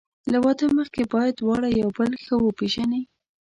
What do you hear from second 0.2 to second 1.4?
له واده مخکې باید